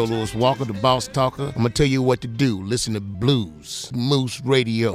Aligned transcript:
Joe 0.00 0.06
Louis 0.06 0.34
Walker, 0.34 0.64
the 0.64 0.72
Boss 0.72 1.08
Talker. 1.08 1.48
I'm 1.48 1.56
gonna 1.56 1.68
tell 1.68 1.84
you 1.84 2.00
what 2.00 2.22
to 2.22 2.26
do. 2.26 2.62
Listen 2.62 2.94
to 2.94 3.00
Blues 3.00 3.90
Moose 3.92 4.40
Radio. 4.46 4.94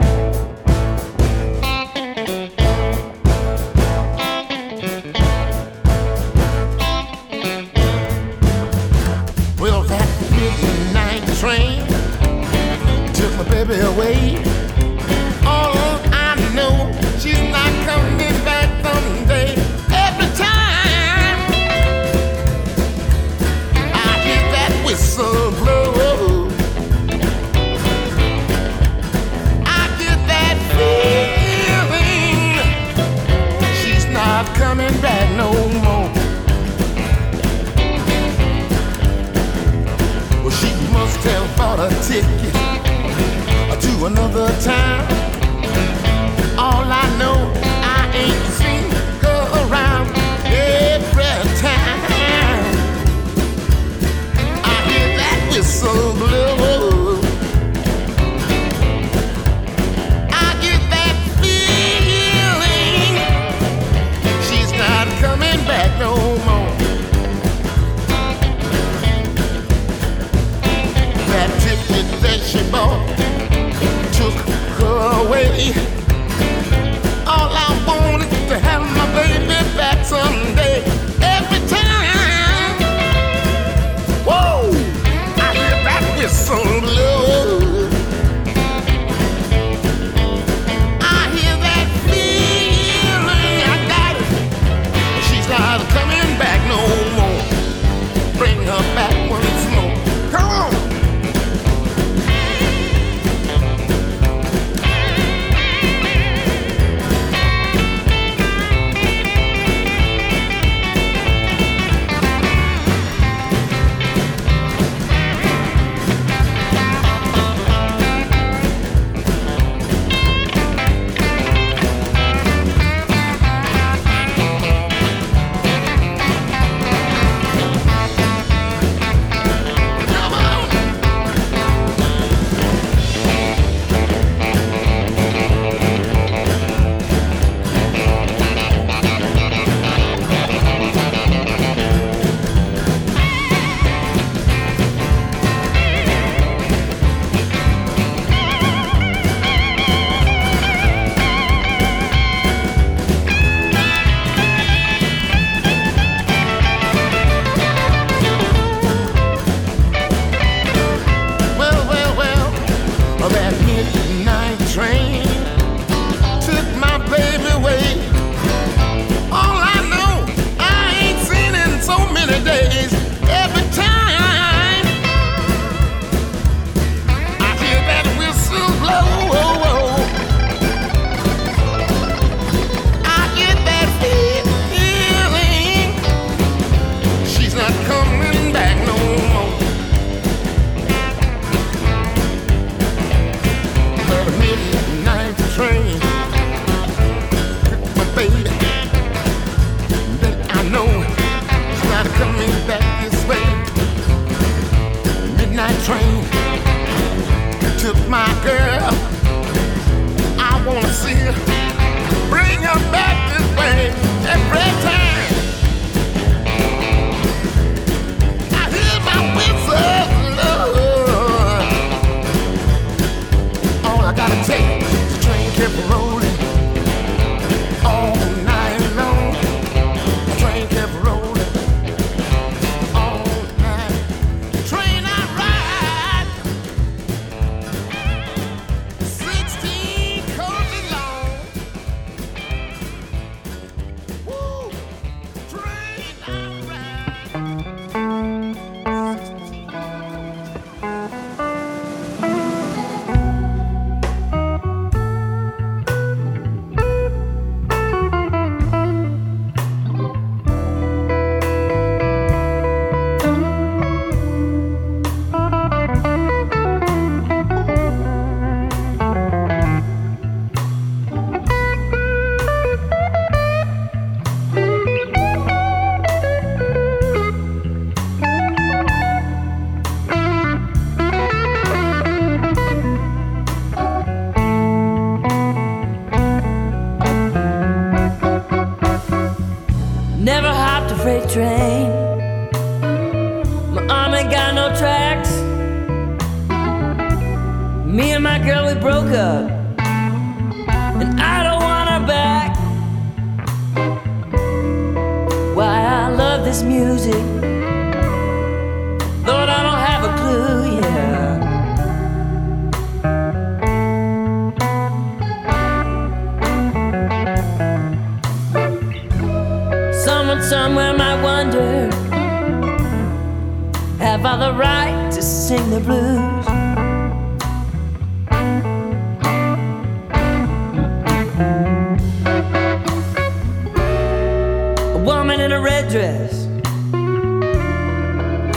a 335.55 335.61
red 335.61 335.89
dress. 335.89 336.47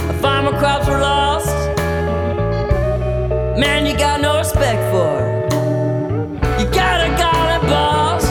The 0.09 0.19
farmer 0.21 0.59
crops 0.59 0.89
were 0.89 0.99
lost. 0.99 1.55
Man, 3.57 3.87
you 3.87 3.97
got 3.97 4.21
no 4.21 4.39
respect 4.39 4.83
for. 4.93 5.13
You 6.59 6.67
got 6.83 6.99
a 7.07 7.11
golly 7.23 7.59
boss. 7.71 8.25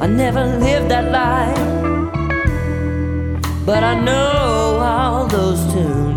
I 0.00 0.06
never 0.06 0.44
lived 0.64 0.90
that 0.90 1.06
life, 1.20 1.66
but 3.66 3.82
I 3.84 3.94
know 4.00 4.78
all 4.80 5.26
those 5.26 5.60
tunes. 5.72 6.07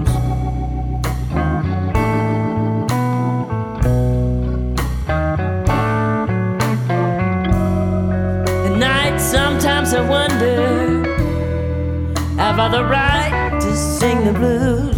by 12.62 12.68
the 12.68 12.84
right 12.84 13.60
to 13.60 13.76
sing 13.76 14.24
the 14.24 14.34
blues. 14.34 14.91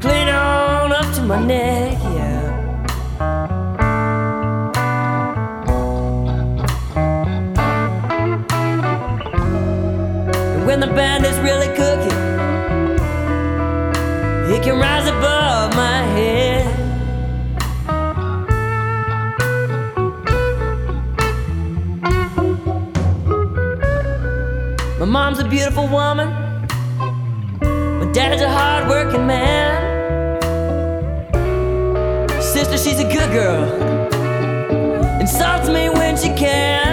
Clean 0.00 0.28
on 0.28 0.92
up 0.92 1.14
to 1.14 1.22
my 1.22 1.44
neck, 1.44 1.98
yeah. 2.14 2.40
And 10.54 10.66
when 10.66 10.80
the 10.80 10.86
band 10.88 11.24
is 11.26 11.38
really 11.40 11.68
cooking, 11.76 12.18
it 14.52 14.62
can 14.62 14.78
rise 14.78 15.08
above 15.08 15.74
my 15.74 16.02
head. 16.14 16.78
My 25.00 25.06
mom's 25.06 25.40
a 25.40 25.44
beautiful 25.44 25.88
woman. 25.88 26.41
Dad's 28.12 28.42
a 28.42 28.48
hard-working 28.48 29.26
man. 29.26 29.72
Sister, 32.42 32.76
she's 32.76 33.00
a 33.00 33.04
good 33.04 33.30
girl. 33.32 33.64
Insults 35.18 35.68
me 35.68 35.88
when 35.88 36.18
she 36.18 36.28
can. 36.28 36.92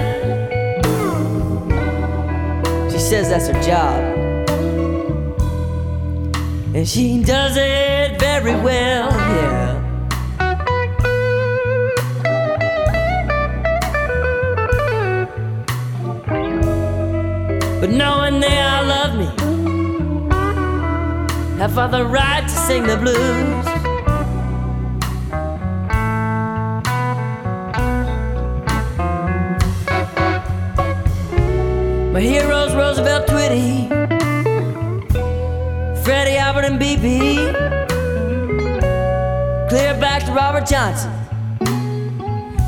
She 2.89 2.99
says 2.99 3.27
that's 3.29 3.47
her 3.47 3.61
job. 3.61 4.01
And 6.73 6.87
she 6.87 7.21
does 7.21 7.57
it 7.57 8.17
very 8.17 8.55
well, 8.55 9.11
yeah. 9.11 9.75
But 17.81 17.89
knowing 17.89 18.39
that 18.39 18.78
have 21.59 21.73
fought 21.73 21.91
the 21.91 22.05
right 22.05 22.43
to 22.43 22.49
sing 22.49 22.83
the 22.83 22.95
blues. 22.95 23.65
My 32.13 32.21
heroes 32.21 32.73
Roosevelt 32.73 33.27
Twitty, 33.27 33.89
Freddie 36.05 36.37
Albert 36.37 36.63
and 36.63 36.79
BB, 36.79 37.51
clear 39.67 39.99
back 39.99 40.23
to 40.27 40.31
Robert 40.31 40.65
Johnson, 40.65 41.11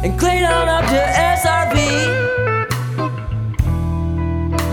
and 0.04 0.20
clean 0.20 0.44
on 0.44 0.68
up 0.68 0.84
to 0.84 1.00
SRV. 1.38 1.78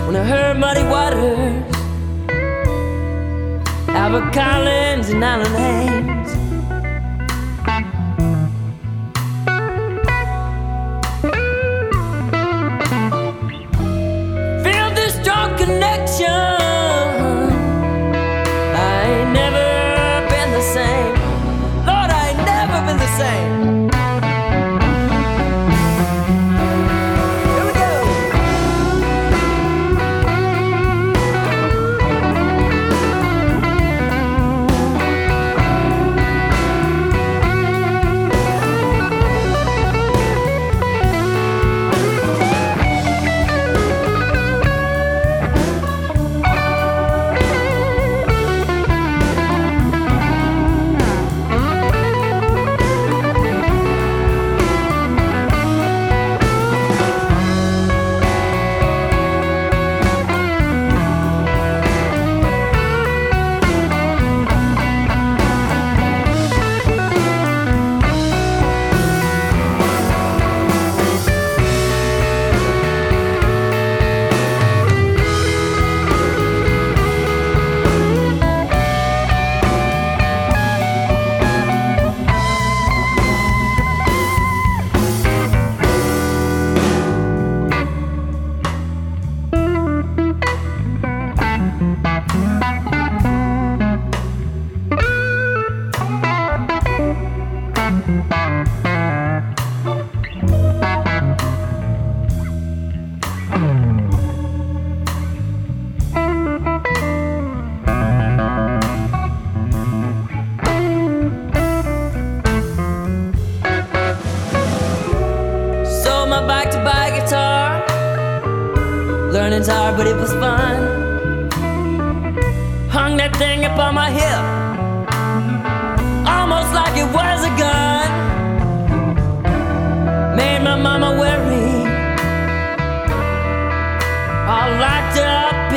When 0.07 0.15
I 0.17 0.23
heard 0.25 0.57
Muddy 0.59 0.83
Waters, 0.83 1.68
Albert 3.99 4.31
Collins, 4.31 5.09
and 5.09 5.21
Alan 5.21 5.53
Haynes. 5.55 6.18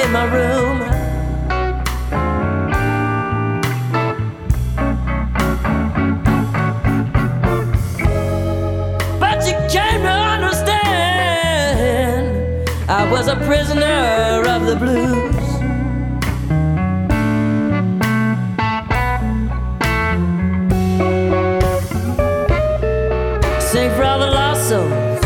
In 0.05 0.11
my 0.13 0.25
room. 0.25 0.79
But 9.21 9.47
you 9.47 9.55
came 9.71 10.03
to 10.03 10.17
understand 10.37 10.73
I 12.91 13.11
was 13.11 13.29
a 13.29 13.37
prisoner 13.37 14.43
of 14.55 14.67
the 14.67 14.77
blues. 14.77 15.37
Sing 23.71 23.91
for 23.97 24.05
all 24.05 24.19
the 24.19 24.27
lost 24.27 24.69
souls 24.69 25.21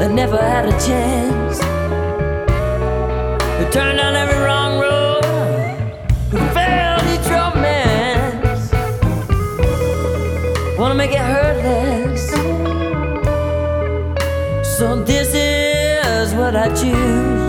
that 0.00 0.10
never 0.10 0.38
had 0.38 0.66
a 0.66 0.72
chance. 0.86 1.41
Turned 3.72 3.96
down 3.96 4.14
every 4.14 4.36
wrong 4.36 4.78
road, 4.78 5.24
failed 6.52 7.02
each 7.14 7.26
romance. 7.30 8.70
Wanna 10.78 10.94
make 10.94 11.12
it 11.12 11.16
hurtless. 11.16 12.28
So 14.76 15.02
this 15.02 15.32
is 15.34 16.34
what 16.34 16.54
I 16.54 16.68
choose. 16.74 17.41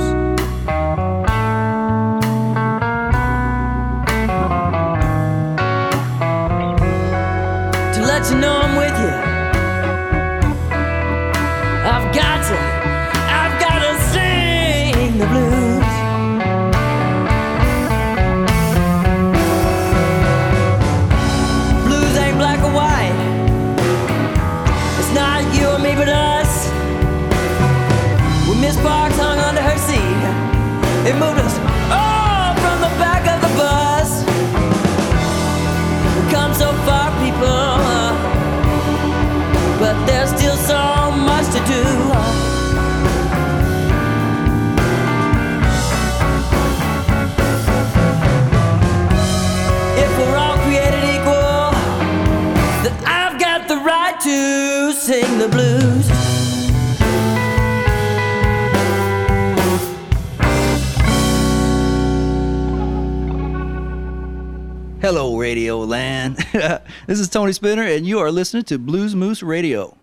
The 55.43 55.49
blues. 55.49 56.07
Hello, 65.01 65.37
Radio 65.37 65.79
Land. 65.79 66.37
this 67.07 67.19
is 67.19 67.27
Tony 67.27 67.51
Spinner, 67.51 67.83
and 67.83 68.07
you 68.07 68.19
are 68.19 68.31
listening 68.31 68.63
to 68.65 68.79
Blues 68.79 69.15
Moose 69.15 69.43
Radio. 69.43 69.97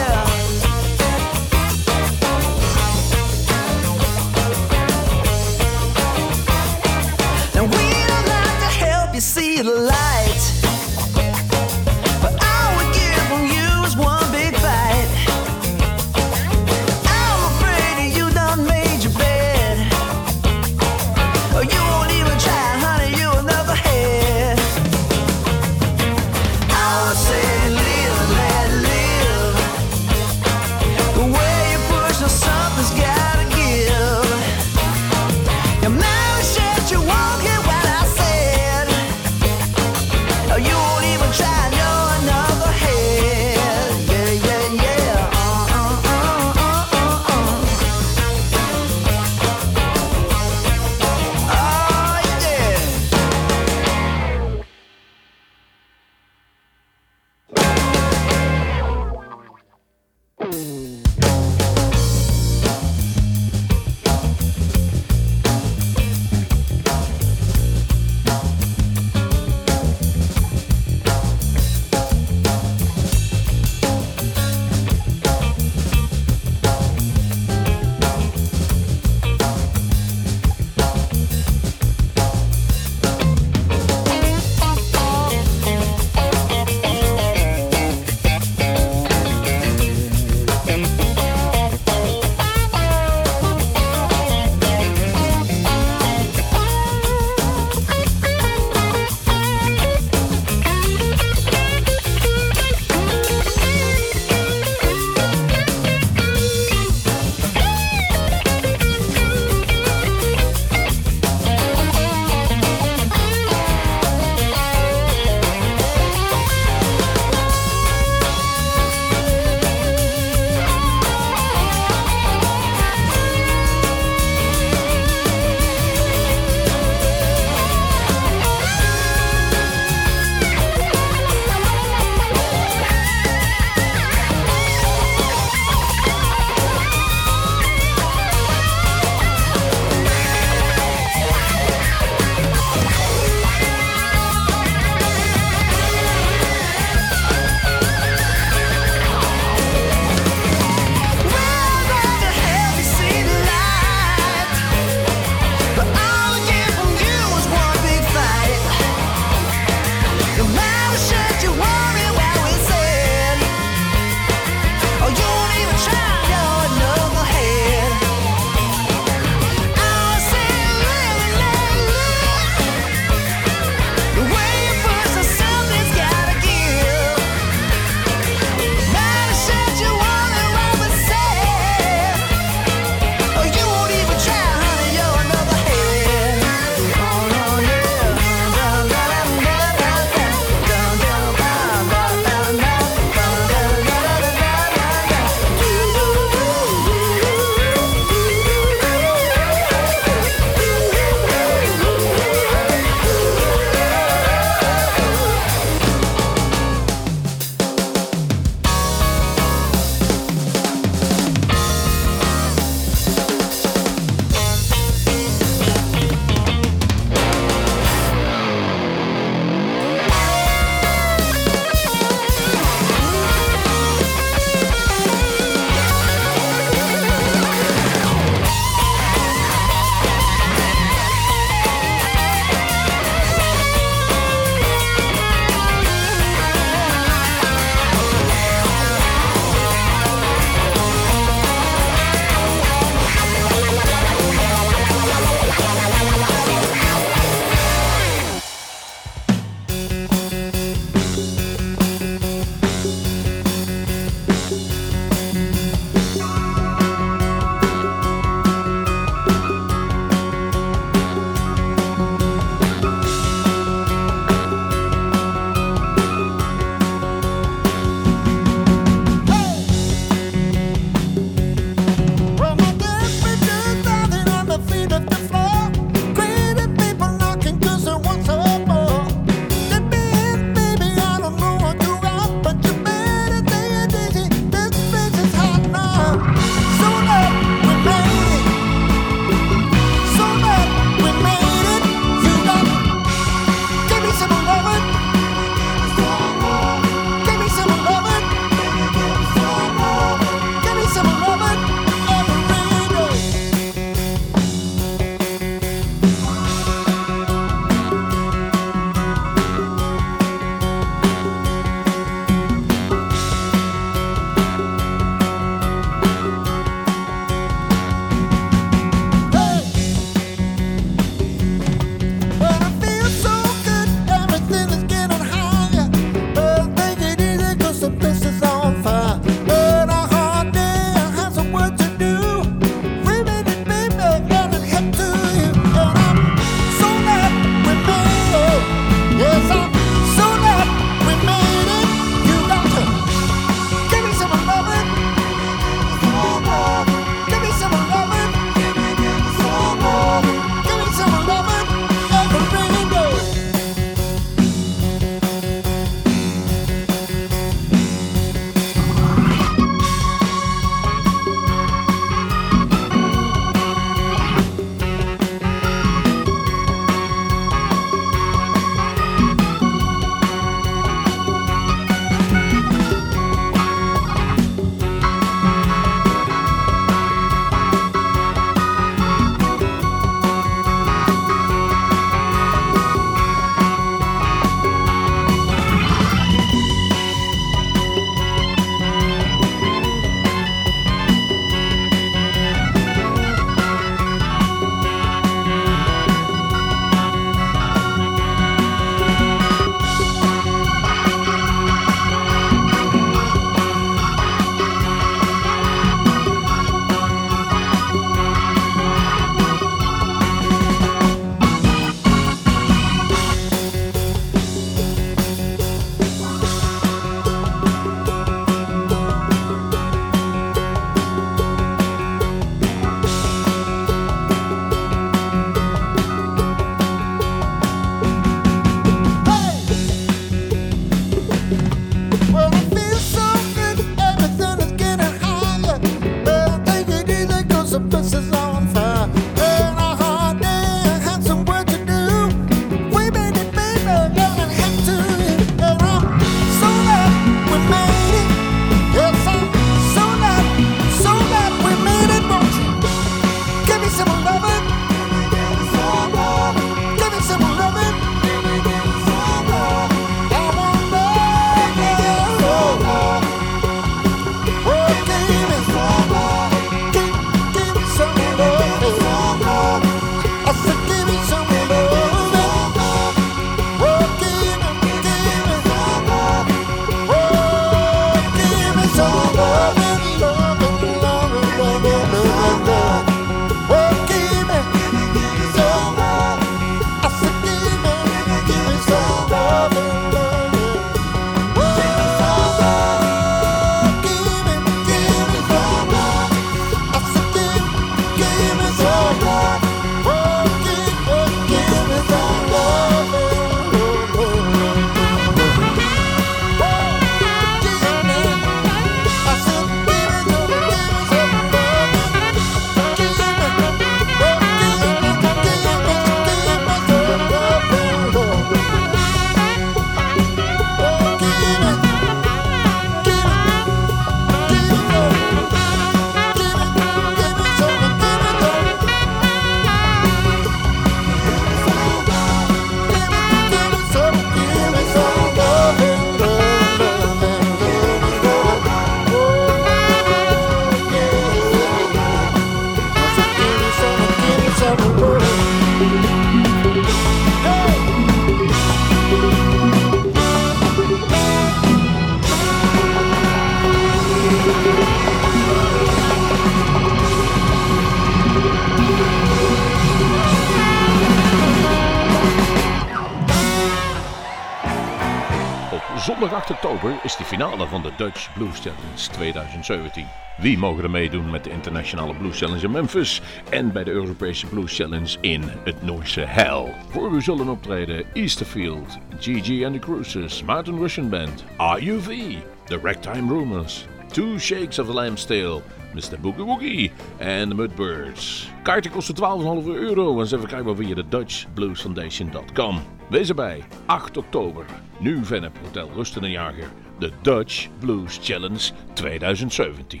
De 567.84 567.90
Dutch 567.96 568.32
Blues 568.34 568.60
Challenge 568.60 569.10
2017. 569.12 570.06
Wie 570.38 570.58
mogen 570.58 570.82
er 570.84 570.90
meedoen 570.90 571.30
met 571.30 571.44
de 571.44 571.50
Internationale 571.50 572.14
Blues 572.14 572.38
Challenge 572.38 572.64
in 572.64 572.70
Memphis 572.70 573.22
en 573.50 573.72
bij 573.72 573.84
de 573.84 573.90
Europese 573.90 574.46
Blues 574.46 574.76
Challenge 574.76 575.16
in 575.20 575.42
het 575.64 575.82
Noorse 575.82 576.20
Hell? 576.20 576.74
Voor 576.88 577.12
u 577.12 577.22
zullen 577.22 577.48
optreden 577.48 578.04
Easterfield, 578.12 578.98
GG 579.18 579.64
and 579.64 579.72
the 579.72 579.78
Cruises, 579.78 580.42
Martin 580.42 580.78
Russian 580.78 581.08
Band, 581.08 581.44
RUV, 581.56 582.34
The 582.64 582.78
Ragtime 582.82 583.32
Rumors, 583.32 583.86
Two 584.12 584.38
Shakes 584.38 584.78
of 584.78 584.86
the 584.86 584.92
Lamb's 584.92 585.24
Tail, 585.24 585.62
Mr. 585.94 586.20
Boogie 586.20 586.44
Woogie 586.44 586.92
en 587.16 587.48
de 587.48 587.54
Mudbirds. 587.54 588.50
Kaarten 588.62 588.90
kosten 588.90 589.14
12,5 589.14 589.66
euro 589.66 590.20
en 590.20 590.26
ze 590.26 590.38
verkrijgbaar 590.38 590.76
via 590.76 590.94
de 590.94 591.08
DutchBluesFoundation.com. 591.08 592.82
Wees 593.08 593.28
erbij, 593.28 593.64
8 593.86 594.16
oktober. 594.16 594.64
Nu 594.98 595.24
Venep 595.24 595.58
Hotel 595.64 595.90
Rusten 595.94 596.24
en 596.24 596.30
Jager. 596.30 596.68
De 597.04 597.12
Dutch 597.22 597.68
Blues 597.82 598.16
Challenge 598.16 598.72
2017. 598.94 600.00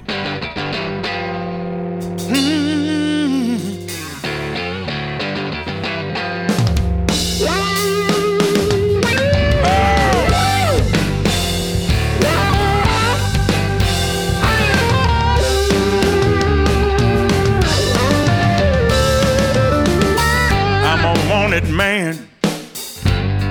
I'm 20.82 21.04
a 21.04 21.30
wanted 21.30 21.68
man, 21.68 22.30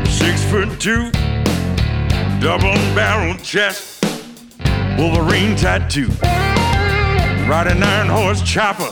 six 0.10 0.44
foot 0.46 0.80
two, 0.80 1.12
barrel 3.34 3.43
chest, 3.43 4.04
Wolverine 4.98 5.56
tattoo, 5.56 6.10
ride 7.48 7.67
an 7.67 7.84
iron 7.84 8.08
horse 8.08 8.41
chopper, 8.41 8.91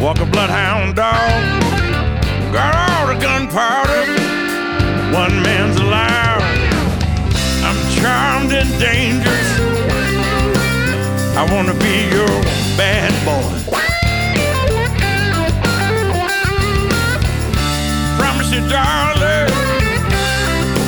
walk 0.00 0.18
a 0.18 0.26
bloodhound 0.26 0.96
dog, 0.96 1.62
got 2.52 2.74
all 2.74 3.06
the 3.06 3.20
gunpowder, 3.20 4.06
one 5.14 5.42
man's 5.42 5.76
allowed. 5.76 6.42
I'm 7.64 7.76
charmed 7.96 8.52
and 8.52 8.68
dangerous. 8.80 9.60
I 11.36 11.46
wanna 11.52 11.74
be 11.74 12.08
your 12.14 12.42
bad 12.76 13.12
boy. 13.24 13.72
Promise 18.18 18.52
you, 18.52 18.68
darling, 18.68 19.52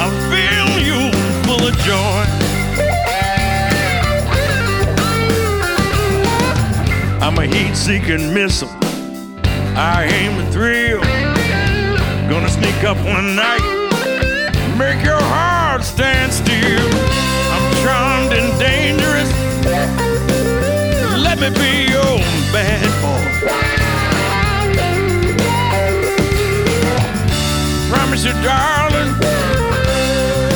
I'll 0.01 0.31
fill 0.31 0.79
you 0.81 1.29
full 1.49 1.67
of 1.67 1.77
joy. 1.79 2.28
A 7.39 7.47
heat-seeking 7.47 8.35
missile. 8.35 8.69
I 9.77 10.09
aim 10.11 10.41
a 10.41 10.51
thrill. 10.51 11.01
Gonna 12.29 12.49
sneak 12.49 12.83
up 12.83 12.97
one 12.97 13.37
night, 13.37 13.63
make 14.77 15.05
your 15.05 15.23
heart 15.23 15.85
stand 15.85 16.33
still. 16.33 16.89
I'm 17.55 17.75
charmed 17.85 18.33
and 18.33 18.59
dangerous. 18.59 19.31
Let 21.23 21.39
me 21.39 21.51
be 21.51 21.93
your 21.93 22.19
bad 22.51 22.91
boy. 23.03 23.23
Promise 27.89 28.25
you, 28.25 28.33
darling, 28.43 29.15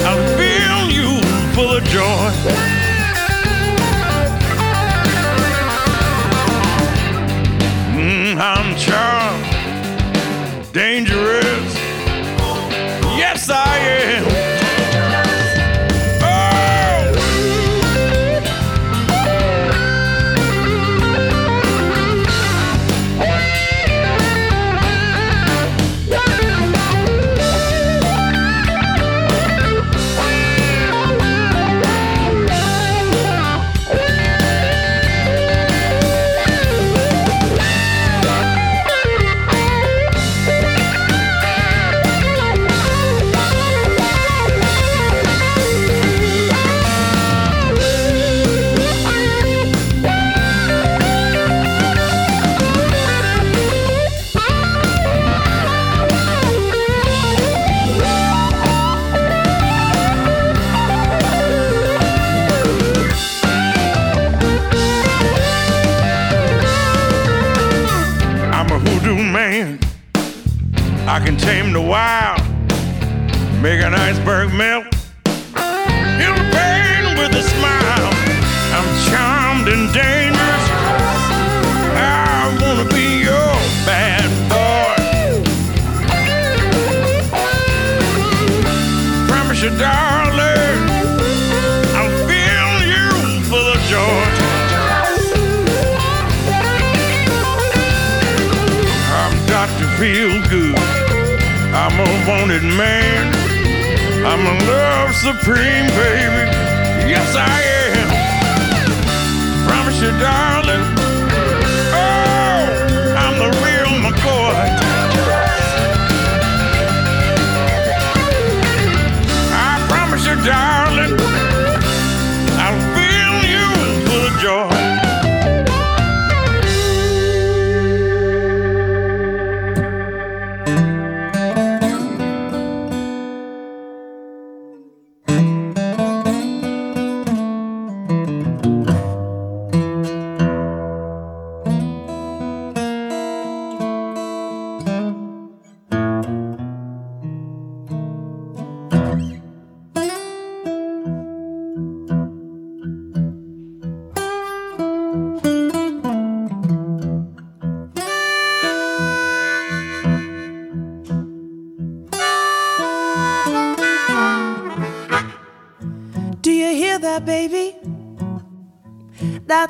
I'll 0.04 0.26
fill 0.36 0.90
you 0.90 1.22
full 1.54 1.76
of 1.76 1.84
joy. 1.84 2.81
Dangerous. 10.72 11.71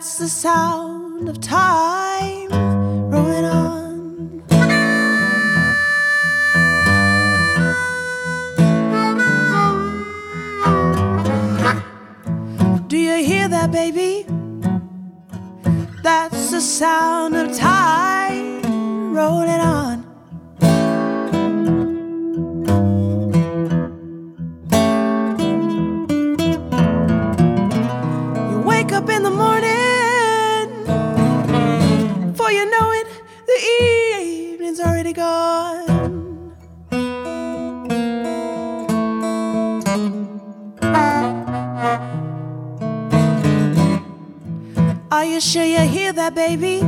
That's 0.03 0.19
the 0.19 0.29
sound 0.29 1.29
of 1.29 1.41
time 1.41 2.02
that, 46.23 46.35
baby. 46.37 46.79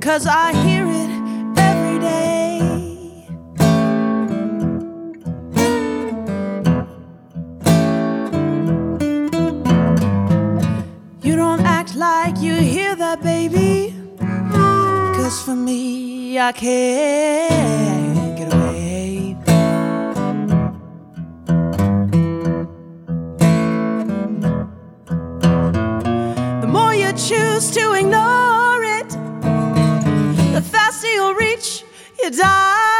Cause 0.00 0.26
I 0.26 0.52
hear 0.64 0.84
it 1.02 1.10
every 1.68 1.98
day. 2.00 2.58
You 11.22 11.36
don't 11.36 11.60
act 11.60 11.94
like 11.94 12.38
you 12.38 12.54
hear 12.54 12.96
that, 12.96 13.22
baby. 13.22 13.94
Cause 15.16 15.42
for 15.44 15.54
me, 15.54 16.38
I 16.40 16.50
care. 16.52 17.49
you 27.10 27.16
choose 27.16 27.70
to 27.72 27.92
ignore 27.94 28.82
it, 28.84 29.08
the 30.52 30.62
faster 30.62 31.08
you'll 31.08 31.34
reach 31.34 31.82
your 32.22 32.30
die. 32.30 32.99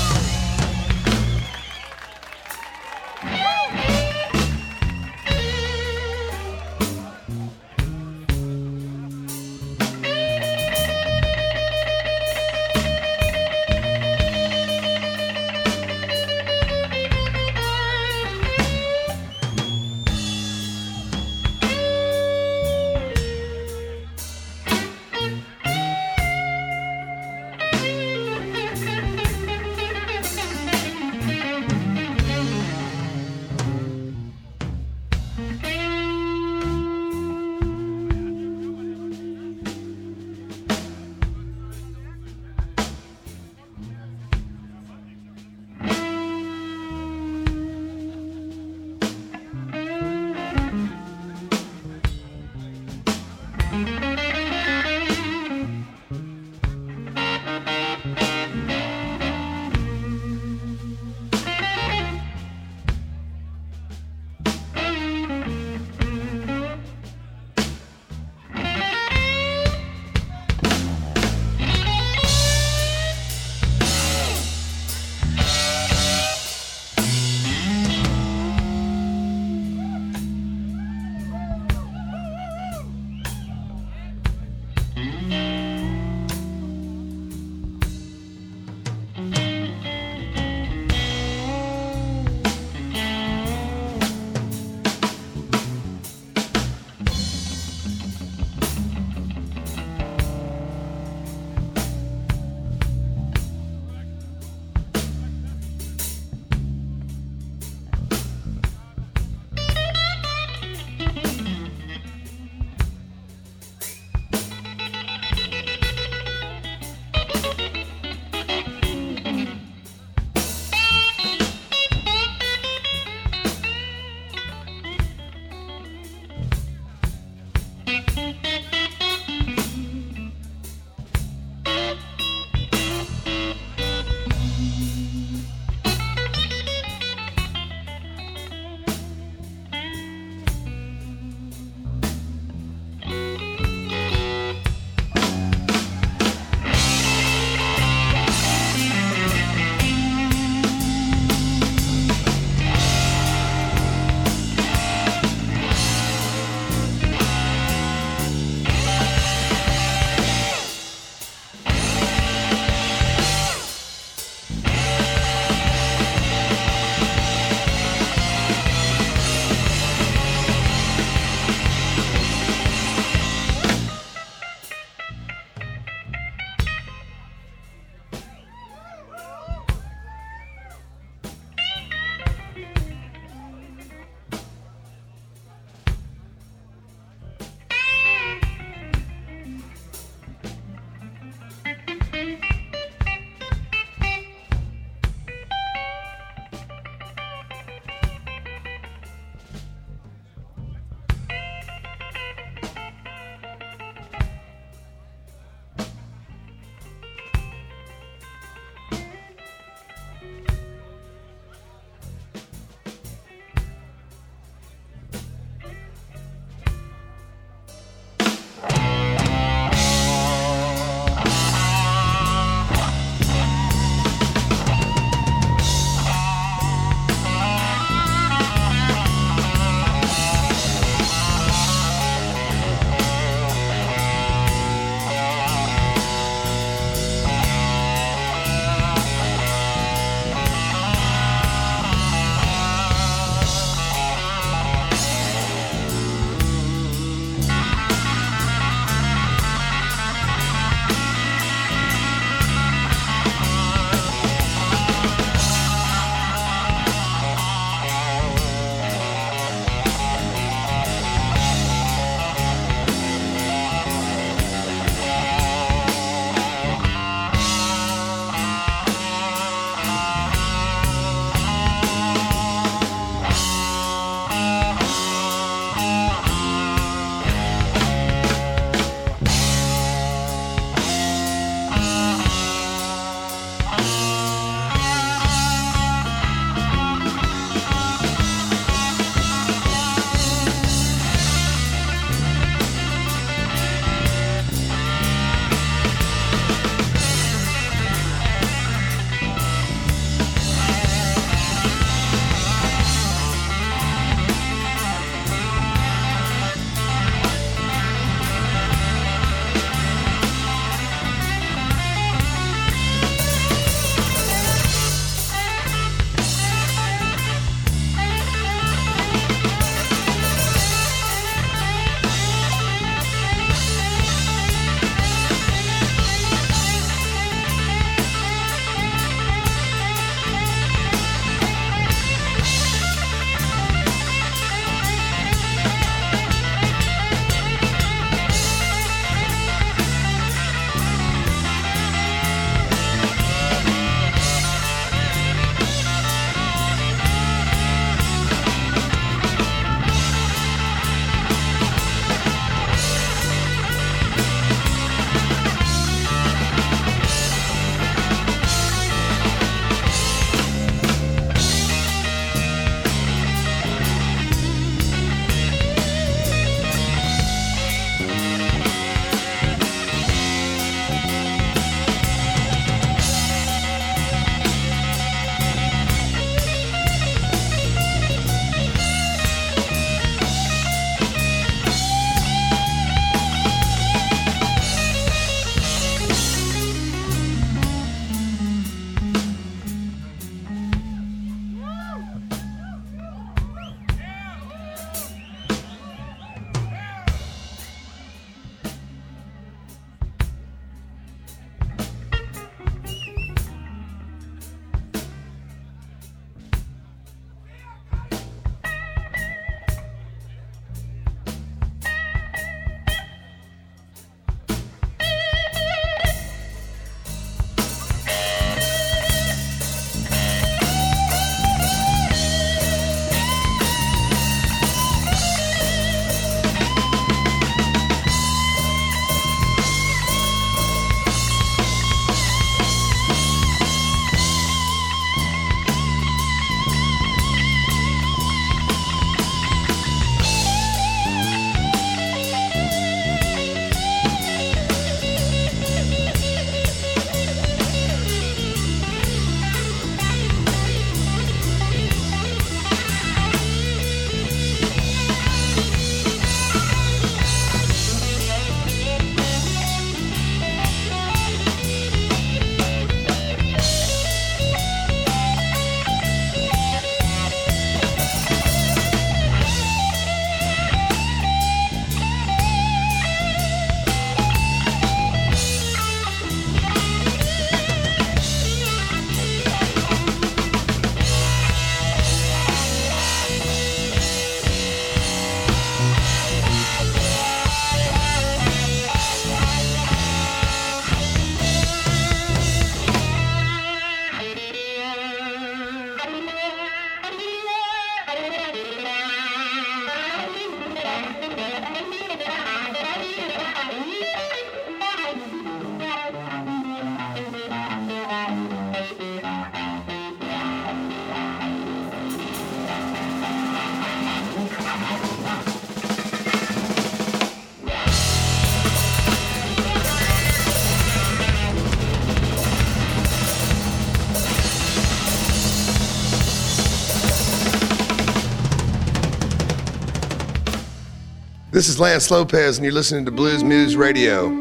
This 531.61 531.69
is 531.69 531.79
Lance 531.79 532.09
Lopez, 532.09 532.57
and 532.57 532.65
you're 532.65 532.73
listening 532.73 533.05
to 533.05 533.11
Blues 533.11 533.43
Moose 533.43 533.75
Radio. 533.75 534.40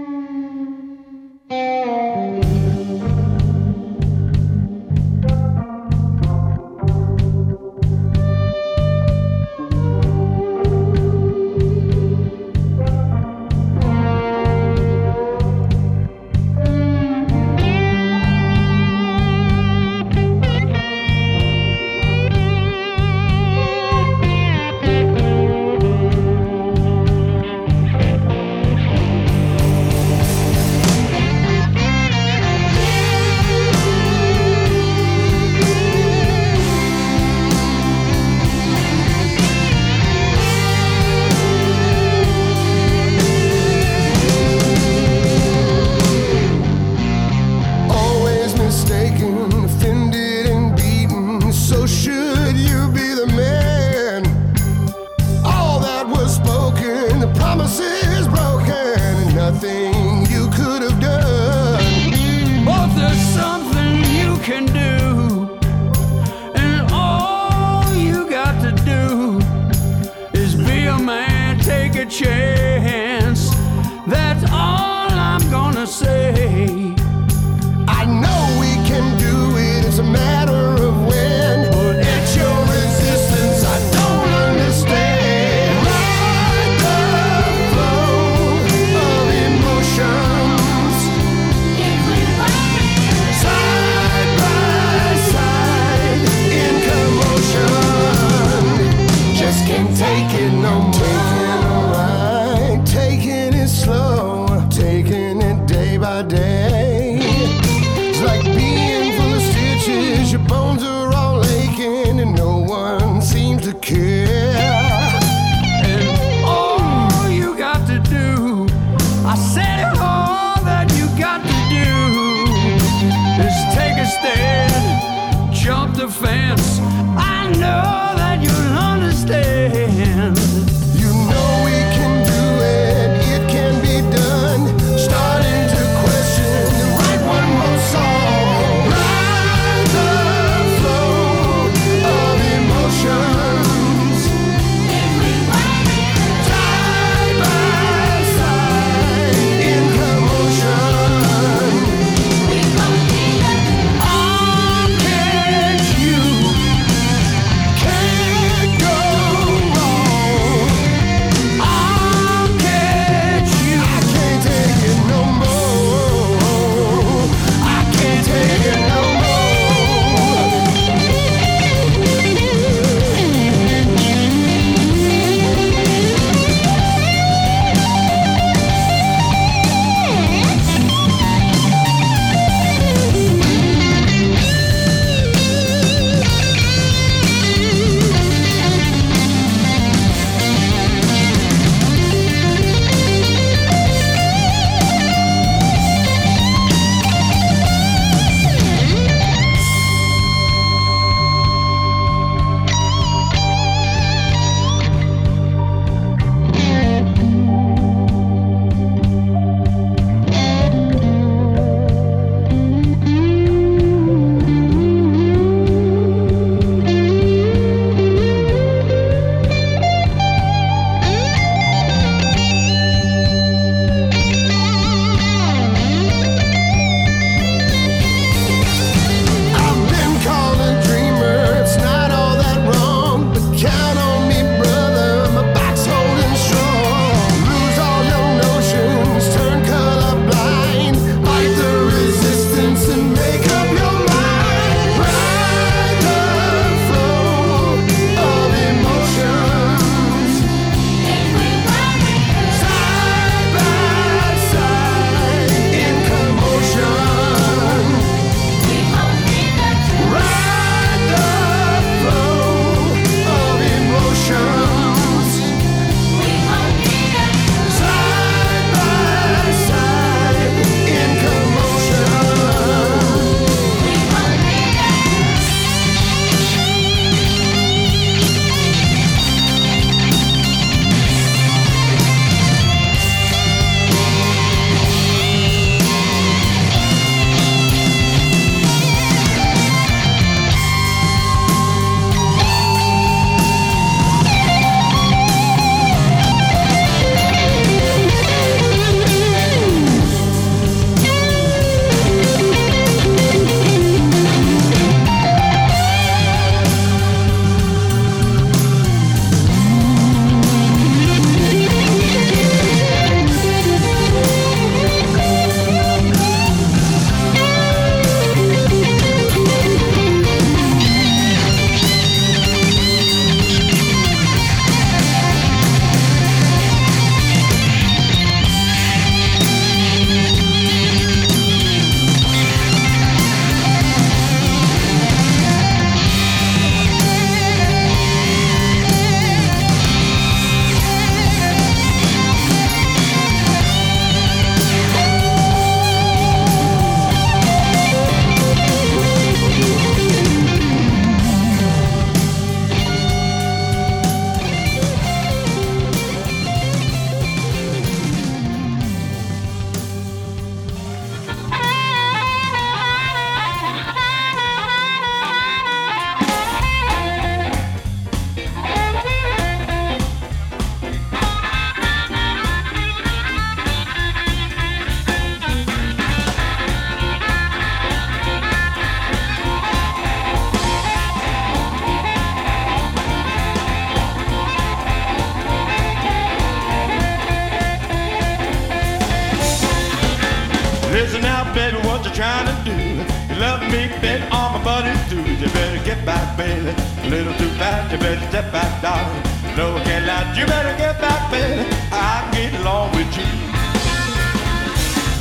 No, 399.57 399.77
can't 399.85 400.07
lie, 400.07 400.33
you 400.39 400.47
better 400.47 400.77
get 400.79 401.01
back, 401.01 401.31
baby. 401.31 401.69
I 401.93 402.29
can 402.33 402.53
get 402.53 402.61
along 402.61 402.93
with 402.97 403.11
you. 403.19 403.27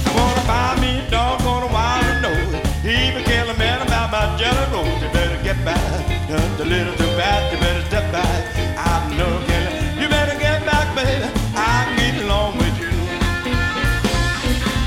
I 0.06 0.12
wanna 0.16 0.44
buy 0.48 0.80
me 0.80 1.00
a 1.00 1.10
dog 1.10 1.42
on 1.42 1.64
a 1.64 1.72
wild 1.74 2.22
nose. 2.22 2.56
Even 2.86 3.24
kill 3.24 3.50
a 3.50 3.58
man 3.58 3.82
about 3.86 4.12
my 4.12 4.38
jelly 4.38 4.66
rolls. 4.72 5.02
You 5.02 5.10
better 5.10 5.42
get 5.44 5.58
back, 5.66 6.06
just 6.28 6.60
a 6.60 6.66
little 6.66 6.96
too 6.96 7.12
fast, 7.18 7.52
you 7.52 7.60
better 7.60 7.84
step 7.88 8.12
back. 8.12 8.42
I 8.78 9.10
know, 9.18 9.34
can 9.48 10.00
you 10.00 10.08
better 10.08 10.38
get 10.40 10.66
back, 10.66 10.88
baby. 10.96 11.26
I 11.56 11.86
can 11.86 11.98
get 11.98 12.24
along 12.24 12.58
with 12.58 12.76
you. 12.80 12.94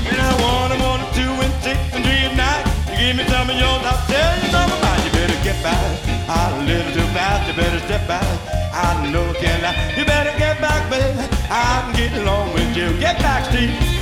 And 0.09 0.17
I 0.17 0.31
want 0.41 0.73
a 0.73 0.77
one, 0.81 1.03
two, 1.13 1.33
and 1.45 1.53
six, 1.61 1.77
and 1.93 2.03
three 2.03 2.25
at 2.25 2.35
night. 2.35 2.65
You 2.89 2.95
give 2.97 3.15
me 3.17 3.23
some 3.27 3.49
of 3.49 3.57
yours, 3.59 3.83
I'll 3.85 4.01
tell 4.07 4.33
you 4.41 4.49
some 4.49 4.71
of 4.71 4.79
mine. 4.81 5.03
You 5.05 5.11
better 5.11 5.39
get 5.43 5.61
back. 5.61 5.85
I'm 6.31 6.63
a 6.63 6.65
little 6.65 6.91
too 6.93 7.07
fast, 7.13 7.47
you 7.47 7.53
better 7.53 7.79
step 7.85 8.07
back. 8.07 8.62
I 8.75 9.11
know, 9.11 9.33
can 9.33 9.63
I? 9.63 9.95
You 9.95 10.03
better 10.03 10.35
get 10.39 10.59
back, 10.59 10.89
baby. 10.89 11.19
I 11.49 11.81
can 11.83 11.95
get 11.95 12.21
along 12.21 12.53
with 12.53 12.75
you. 12.75 12.99
Get 12.99 13.19
back, 13.19 13.45
Steve. 13.45 13.92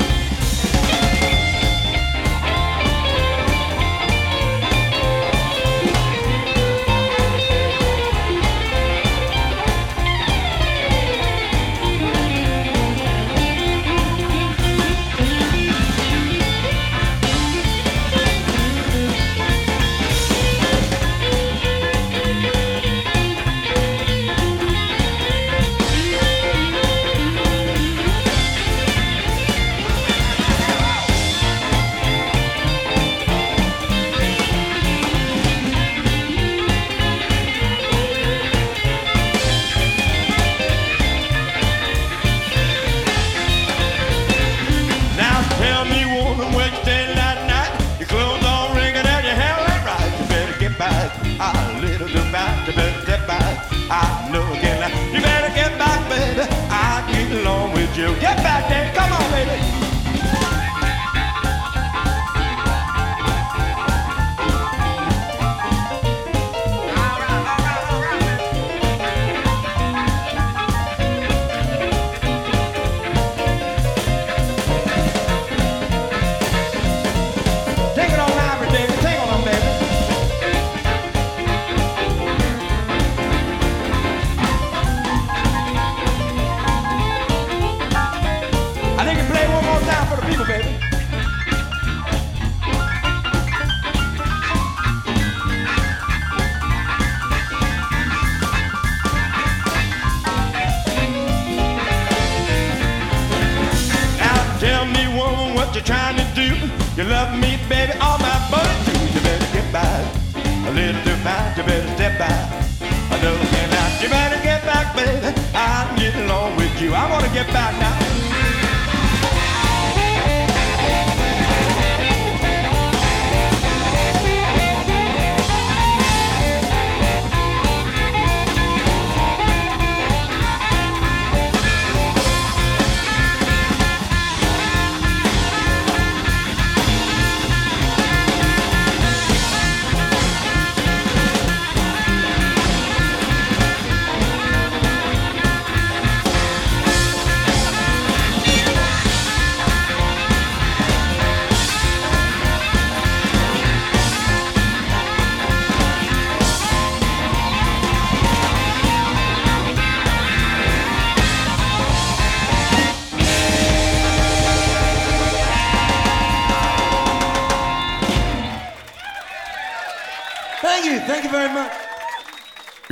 You. 57.98 58.16
Get 58.20 58.38
back 58.38 58.70
there. 58.70 58.81